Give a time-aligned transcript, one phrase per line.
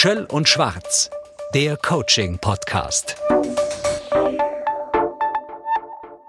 [0.00, 1.10] Schöll und Schwarz,
[1.54, 3.16] der Coaching-Podcast.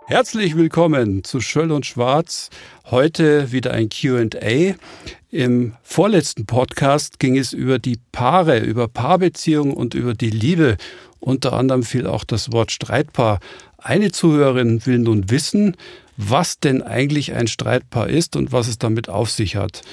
[0.07, 2.49] Herzlich willkommen zu Schöll und Schwarz.
[2.89, 4.73] Heute wieder ein QA.
[5.29, 10.77] Im vorletzten Podcast ging es über die Paare, über Paarbeziehungen und über die Liebe.
[11.19, 13.39] Unter anderem fiel auch das Wort Streitpaar.
[13.77, 15.77] Eine Zuhörerin will nun wissen,
[16.17, 19.83] was denn eigentlich ein Streitpaar ist und was es damit auf sich hat.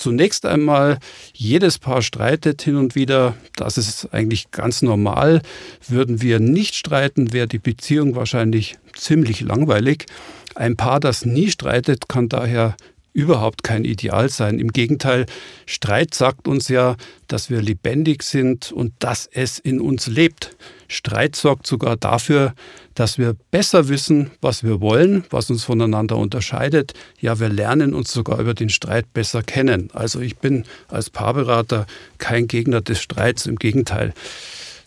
[0.00, 0.98] Zunächst einmal,
[1.34, 3.34] jedes Paar streitet hin und wieder.
[3.56, 5.42] Das ist eigentlich ganz normal.
[5.86, 10.06] Würden wir nicht streiten, wäre die Beziehung wahrscheinlich ziemlich langweilig.
[10.54, 12.76] Ein Paar, das nie streitet, kann daher
[13.12, 14.58] überhaupt kein Ideal sein.
[14.58, 15.26] Im Gegenteil,
[15.66, 16.96] Streit sagt uns ja,
[17.28, 20.56] dass wir lebendig sind und dass es in uns lebt.
[20.88, 22.54] Streit sorgt sogar dafür,
[22.94, 26.94] dass wir besser wissen, was wir wollen, was uns voneinander unterscheidet.
[27.20, 29.90] Ja, wir lernen uns sogar über den Streit besser kennen.
[29.92, 31.86] Also ich bin als Paarberater
[32.18, 34.12] kein Gegner des Streits, im Gegenteil.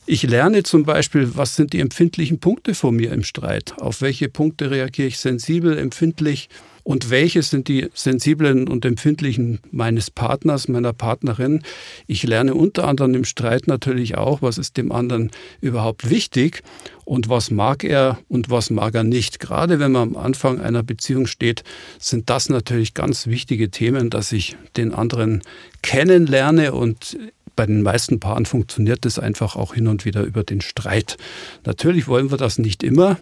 [0.05, 3.75] Ich lerne zum Beispiel, was sind die empfindlichen Punkte von mir im Streit?
[3.77, 6.49] Auf welche Punkte reagiere ich sensibel, empfindlich?
[6.83, 11.63] Und welche sind die sensiblen und empfindlichen meines Partners, meiner Partnerin?
[12.07, 15.31] Ich lerne unter anderem im Streit natürlich auch, was ist dem anderen
[15.61, 16.61] überhaupt wichtig
[17.05, 19.39] und was mag er und was mag er nicht.
[19.39, 21.63] Gerade wenn man am Anfang einer Beziehung steht,
[21.99, 25.41] sind das natürlich ganz wichtige Themen, dass ich den anderen
[25.81, 27.17] kennenlerne und
[27.55, 31.17] bei den meisten Paaren funktioniert das einfach auch hin und wieder über den Streit.
[31.65, 33.17] Natürlich wollen wir das nicht immer.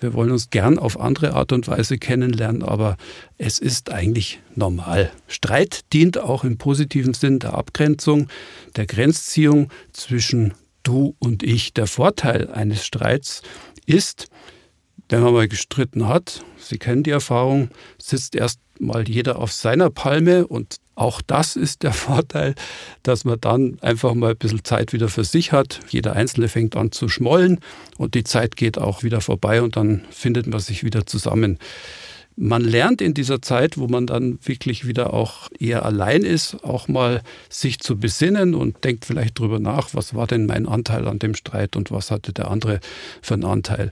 [0.00, 2.96] Wir wollen uns gern auf andere Art und Weise kennenlernen, aber
[3.38, 5.10] es ist eigentlich normal.
[5.28, 8.28] Streit dient auch im positiven Sinn der Abgrenzung,
[8.76, 11.74] der Grenzziehung zwischen du und ich.
[11.74, 13.42] Der Vorteil eines Streits
[13.86, 14.28] ist,
[15.08, 19.90] wenn man mal gestritten hat, Sie kennen die Erfahrung, sitzt erst mal jeder auf seiner
[19.90, 22.54] Palme und auch das ist der Vorteil,
[23.02, 25.80] dass man dann einfach mal ein bisschen Zeit wieder für sich hat.
[25.88, 27.60] Jeder Einzelne fängt an zu schmollen
[27.98, 31.58] und die Zeit geht auch wieder vorbei und dann findet man sich wieder zusammen.
[32.38, 36.86] Man lernt in dieser Zeit, wo man dann wirklich wieder auch eher allein ist, auch
[36.86, 41.18] mal sich zu besinnen und denkt vielleicht drüber nach, was war denn mein Anteil an
[41.18, 42.80] dem Streit und was hatte der andere
[43.22, 43.90] für einen Anteil.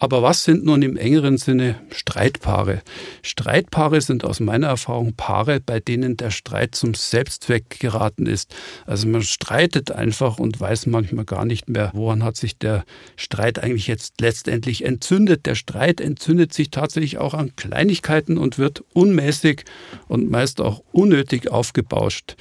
[0.00, 2.82] Aber was sind nun im engeren Sinne Streitpaare?
[3.22, 8.54] Streitpaare sind aus meiner Erfahrung Paare, bei denen der Streit zum Selbstzweck geraten ist.
[8.86, 12.84] Also man streitet einfach und weiß manchmal gar nicht mehr, woran hat sich der
[13.14, 15.46] Streit eigentlich jetzt letztendlich entzündet.
[15.46, 19.64] Der Streit entzündet sich tatsächlich auch an Kleinigkeiten und wird unmäßig
[20.08, 22.34] und meist auch unnötig aufgebauscht.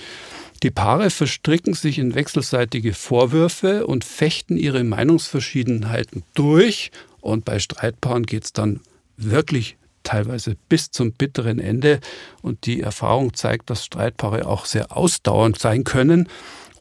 [0.64, 6.90] Die Paare verstricken sich in wechselseitige Vorwürfe und fechten ihre Meinungsverschiedenheiten durch
[7.24, 8.82] und bei Streitpaaren geht es dann
[9.16, 12.02] wirklich teilweise bis zum bitteren Ende.
[12.42, 16.28] Und die Erfahrung zeigt, dass Streitpaare auch sehr ausdauernd sein können.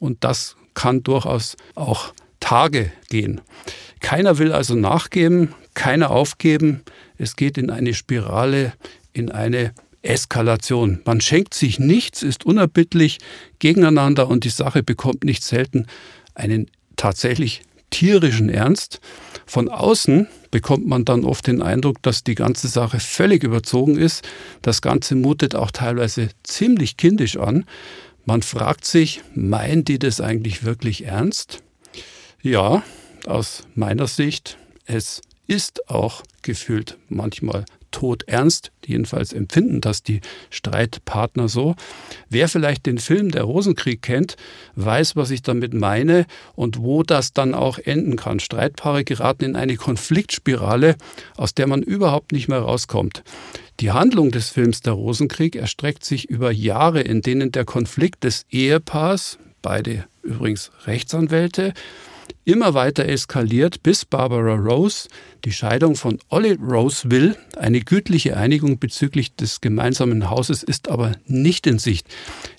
[0.00, 3.41] Und das kann durchaus auch Tage gehen.
[4.00, 6.82] Keiner will also nachgeben, keiner aufgeben.
[7.19, 8.72] Es geht in eine Spirale,
[9.12, 11.02] in eine Eskalation.
[11.04, 13.19] Man schenkt sich nichts, ist unerbittlich
[13.60, 15.86] gegeneinander und die Sache bekommt nicht selten
[16.34, 19.00] einen tatsächlich tierischen Ernst.
[19.47, 24.28] Von außen bekommt man dann oft den Eindruck, dass die ganze Sache völlig überzogen ist.
[24.62, 27.64] Das Ganze mutet auch teilweise ziemlich kindisch an.
[28.25, 31.62] Man fragt sich, meinen die das eigentlich wirklich ernst?
[32.42, 32.82] Ja,
[33.26, 38.72] aus meiner Sicht, es ist auch gefühlt manchmal todernst.
[38.84, 40.20] Jedenfalls empfinden das die
[40.50, 41.76] Streitpartner so.
[42.28, 44.36] Wer vielleicht den Film Der Rosenkrieg kennt,
[44.75, 46.26] weiß, was ich damit meine
[46.56, 48.41] und wo das dann auch enden kann.
[48.41, 50.97] Streitpaare geraten in eine Konfliktspirale,
[51.36, 53.22] aus der man überhaupt nicht mehr rauskommt.
[53.81, 58.47] Die Handlung des Films Der Rosenkrieg erstreckt sich über Jahre, in denen der Konflikt des
[58.50, 61.72] Ehepaars, beide übrigens Rechtsanwälte,
[62.44, 65.08] immer weiter eskaliert, bis Barbara Rose
[65.44, 67.36] die Scheidung von Ollie Rose will.
[67.56, 72.06] Eine gütliche Einigung bezüglich des gemeinsamen Hauses ist aber nicht in Sicht.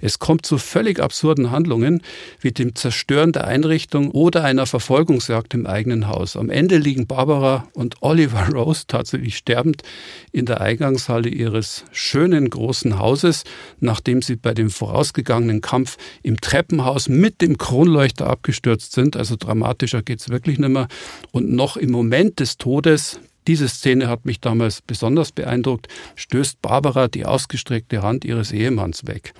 [0.01, 2.01] Es kommt zu völlig absurden Handlungen
[2.41, 6.35] wie dem Zerstören der Einrichtung oder einer Verfolgungsjagd im eigenen Haus.
[6.35, 9.83] Am Ende liegen Barbara und Oliver Rose tatsächlich sterbend
[10.31, 13.43] in der Eingangshalle ihres schönen großen Hauses,
[13.79, 19.15] nachdem sie bei dem vorausgegangenen Kampf im Treppenhaus mit dem Kronleuchter abgestürzt sind.
[19.15, 19.37] Also
[19.73, 20.87] dramatischer geht es wirklich nicht mehr.
[21.31, 27.09] Und noch im Moment des Todes diese Szene hat mich damals besonders beeindruckt, stößt Barbara
[27.09, 29.33] die ausgestreckte Hand ihres Ehemanns weg.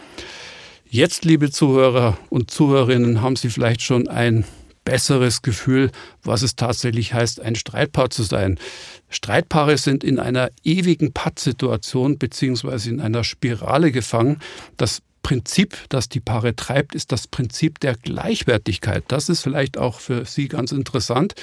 [0.90, 4.44] Jetzt, liebe Zuhörer und Zuhörerinnen, haben Sie vielleicht schon ein
[4.84, 5.90] besseres Gefühl,
[6.22, 8.60] was es tatsächlich heißt, ein Streitpaar zu sein.
[9.10, 14.40] Streitpaare sind in einer ewigen Pattsituation beziehungsweise in einer Spirale gefangen.
[14.76, 19.06] Das Prinzip, das die Paare treibt, ist das Prinzip der Gleichwertigkeit.
[19.08, 21.34] Das ist vielleicht auch für Sie ganz interessant.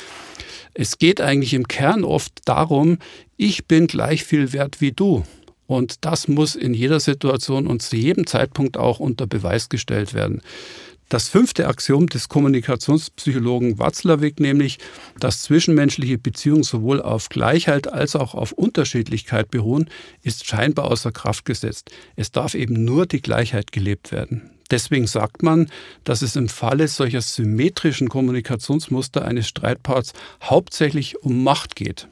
[0.74, 2.98] Es geht eigentlich im Kern oft darum,
[3.36, 5.24] ich bin gleich viel wert wie du.
[5.66, 10.42] Und das muss in jeder Situation und zu jedem Zeitpunkt auch unter Beweis gestellt werden.
[11.10, 14.78] Das fünfte Axiom des Kommunikationspsychologen Watzlawick, nämlich,
[15.18, 19.90] dass zwischenmenschliche Beziehungen sowohl auf Gleichheit als auch auf Unterschiedlichkeit beruhen,
[20.22, 21.90] ist scheinbar außer Kraft gesetzt.
[22.14, 24.52] Es darf eben nur die Gleichheit gelebt werden.
[24.70, 25.68] Deswegen sagt man,
[26.04, 32.06] dass es im Falle solcher symmetrischen Kommunikationsmuster eines Streitparts hauptsächlich um Macht geht.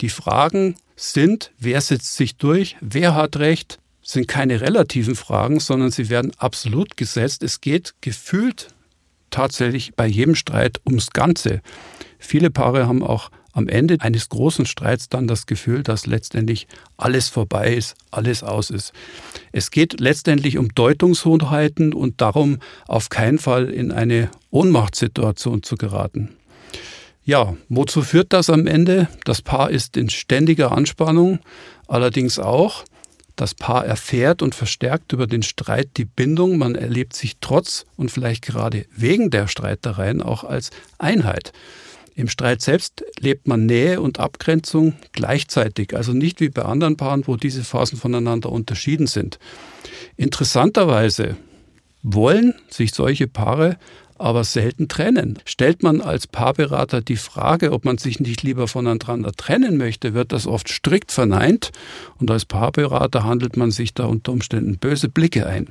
[0.00, 5.90] Die Fragen sind, wer setzt sich durch, wer hat Recht, sind keine relativen Fragen, sondern
[5.90, 7.42] sie werden absolut gesetzt.
[7.42, 8.68] Es geht gefühlt
[9.30, 11.60] tatsächlich bei jedem Streit ums Ganze.
[12.18, 16.66] Viele Paare haben auch am Ende eines großen Streits dann das Gefühl, dass letztendlich
[16.96, 18.92] alles vorbei ist, alles aus ist.
[19.52, 26.36] Es geht letztendlich um Deutungshoheiten und darum, auf keinen Fall in eine Ohnmachtssituation zu geraten.
[27.24, 29.08] Ja, wozu führt das am Ende?
[29.24, 31.38] Das Paar ist in ständiger Anspannung,
[31.86, 32.84] allerdings auch,
[33.36, 36.58] das Paar erfährt und verstärkt über den Streit die Bindung.
[36.58, 41.52] Man erlebt sich trotz und vielleicht gerade wegen der Streitereien auch als Einheit.
[42.16, 47.26] Im Streit selbst lebt man Nähe und Abgrenzung gleichzeitig, also nicht wie bei anderen Paaren,
[47.26, 49.40] wo diese Phasen voneinander unterschieden sind.
[50.16, 51.36] Interessanterweise
[52.04, 53.78] wollen sich solche Paare
[54.16, 55.38] aber selten trennen.
[55.44, 60.32] Stellt man als Paarberater die Frage, ob man sich nicht lieber voneinander trennen möchte, wird
[60.32, 61.72] das oft strikt verneint
[62.18, 65.68] und als Paarberater handelt man sich da unter Umständen böse Blicke ein.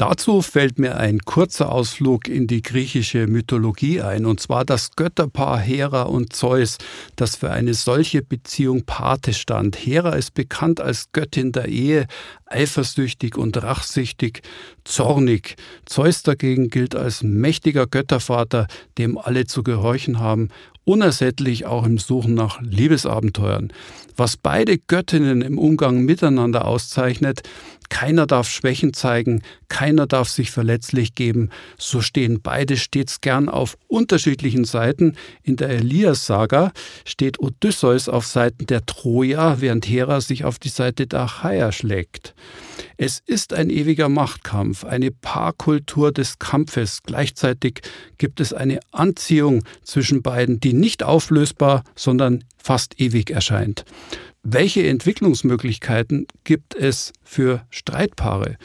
[0.00, 5.58] Dazu fällt mir ein kurzer Ausflug in die griechische Mythologie ein, und zwar das Götterpaar
[5.58, 6.78] Hera und Zeus,
[7.16, 9.76] das für eine solche Beziehung Pate stand.
[9.76, 12.06] Hera ist bekannt als Göttin der Ehe,
[12.46, 14.40] eifersüchtig und rachsüchtig,
[14.84, 15.56] zornig.
[15.84, 20.48] Zeus dagegen gilt als mächtiger Göttervater, dem alle zu gehorchen haben,
[20.90, 23.72] unersättlich auch im Suchen nach Liebesabenteuern.
[24.16, 27.42] Was beide Göttinnen im Umgang miteinander auszeichnet,
[27.90, 31.50] keiner darf Schwächen zeigen, keiner darf sich verletzlich geben.
[31.78, 35.16] So stehen beide stets gern auf unterschiedlichen Seiten.
[35.44, 36.72] In der Elias-Saga
[37.04, 42.34] steht Odysseus auf Seiten der Troja, während Hera sich auf die Seite der Achaia schlägt.
[43.02, 46.98] Es ist ein ewiger Machtkampf, eine Paarkultur des Kampfes.
[47.02, 47.80] Gleichzeitig
[48.18, 53.86] gibt es eine Anziehung zwischen beiden, die nicht auflösbar, sondern fast ewig erscheint.
[54.42, 58.58] Welche Entwicklungsmöglichkeiten gibt es für Streitpaare?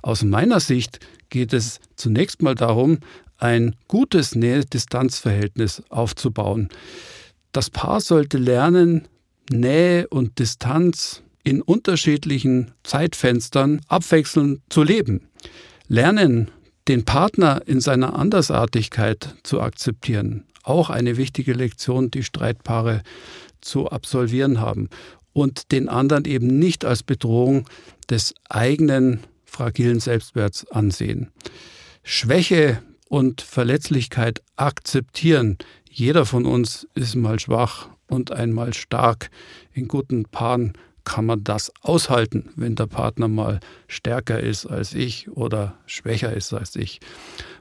[0.00, 0.98] Aus meiner Sicht
[1.28, 2.96] geht es zunächst mal darum,
[3.36, 6.70] ein gutes Nähe-Distanz-Verhältnis aufzubauen.
[7.52, 9.06] Das Paar sollte lernen,
[9.50, 15.28] Nähe und Distanz in unterschiedlichen Zeitfenstern abwechselnd zu leben.
[15.88, 16.50] Lernen,
[16.88, 20.44] den Partner in seiner Andersartigkeit zu akzeptieren.
[20.62, 23.02] Auch eine wichtige Lektion, die Streitpaare
[23.60, 24.88] zu absolvieren haben
[25.32, 27.68] und den anderen eben nicht als Bedrohung
[28.10, 31.30] des eigenen fragilen Selbstwerts ansehen.
[32.02, 35.58] Schwäche und Verletzlichkeit akzeptieren.
[35.90, 39.30] Jeder von uns ist mal schwach und einmal stark.
[39.72, 40.72] In guten Paaren
[41.04, 46.52] kann man das aushalten, wenn der Partner mal stärker ist als ich oder schwächer ist
[46.52, 47.00] als ich.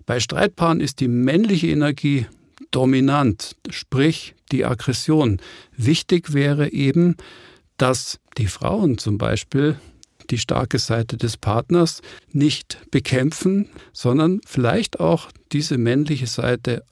[0.05, 2.27] Bei Streitpaaren ist die männliche Energie
[2.71, 5.39] dominant, sprich die Aggression.
[5.75, 7.15] Wichtig wäre eben,
[7.77, 9.77] dass die Frauen zum Beispiel
[10.29, 12.01] die starke Seite des Partners
[12.31, 16.83] nicht bekämpfen, sondern vielleicht auch diese männliche Seite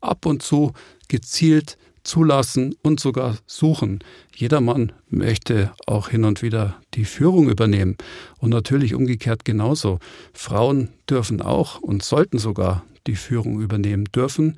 [0.00, 0.72] ab und zu
[1.08, 4.00] gezielt zulassen und sogar suchen.
[4.34, 7.96] Jeder Mann möchte auch hin und wieder die Führung übernehmen
[8.38, 9.98] und natürlich umgekehrt genauso.
[10.32, 14.56] Frauen dürfen auch und sollten sogar die Führung übernehmen dürfen.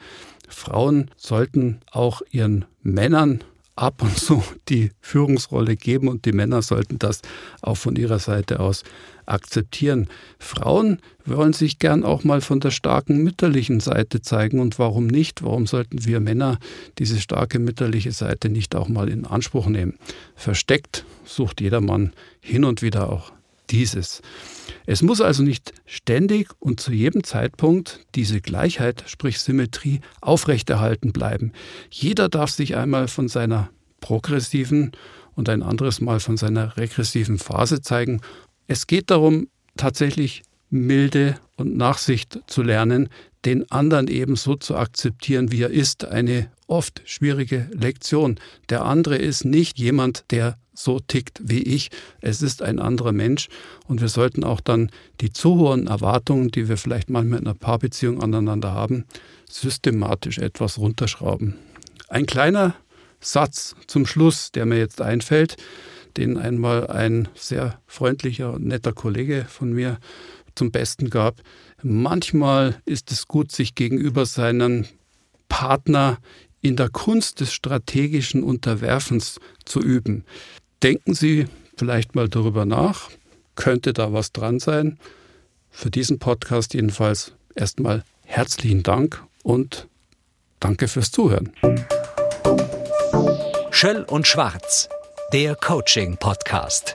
[0.49, 3.43] Frauen sollten auch ihren Männern
[3.77, 7.21] ab und zu die Führungsrolle geben und die Männer sollten das
[7.61, 8.83] auch von ihrer Seite aus
[9.27, 10.09] akzeptieren.
[10.39, 15.43] Frauen wollen sich gern auch mal von der starken mütterlichen Seite zeigen und warum nicht?
[15.43, 16.59] Warum sollten wir Männer
[16.99, 19.99] diese starke mütterliche Seite nicht auch mal in Anspruch nehmen?
[20.35, 23.33] Versteckt sucht jeder Mann hin und wieder auch
[23.71, 24.23] dieses.
[24.87, 31.53] Es muss also nicht ständig und zu jedem Zeitpunkt diese Gleichheit, sprich Symmetrie, aufrechterhalten bleiben.
[31.91, 33.71] Jeder darf sich einmal von seiner
[34.01, 34.93] progressiven
[35.35, 38.21] und ein anderes Mal von seiner regressiven Phase zeigen.
[38.67, 43.09] Es geht darum, tatsächlich Milde und Nachsicht zu lernen,
[43.45, 46.05] den anderen ebenso zu akzeptieren, wie er ist.
[46.05, 48.39] Eine oft schwierige Lektion.
[48.69, 51.91] Der andere ist nicht jemand, der so tickt wie ich.
[52.21, 53.49] Es ist ein anderer Mensch
[53.87, 54.91] und wir sollten auch dann
[55.21, 59.05] die zu hohen Erwartungen, die wir vielleicht manchmal in einer Paarbeziehung aneinander haben,
[59.51, 61.57] systematisch etwas runterschrauben.
[62.09, 62.75] Ein kleiner
[63.21, 65.57] Satz zum Schluss, der mir jetzt einfällt,
[66.17, 69.99] den einmal ein sehr freundlicher und netter Kollege von mir
[70.55, 71.43] zum Besten gab.
[71.83, 74.87] Manchmal ist es gut, sich gegenüber seinem
[75.49, 76.19] Partner
[76.63, 80.25] in der Kunst des strategischen Unterwerfens zu üben.
[80.83, 83.11] Denken Sie vielleicht mal darüber nach.
[83.55, 84.99] Könnte da was dran sein?
[85.71, 89.89] Für diesen Podcast jedenfalls erstmal herzlichen Dank und
[90.61, 91.53] danke fürs Zuhören.
[93.71, 94.89] Schöll und Schwarz,
[95.33, 96.95] der Coaching-Podcast.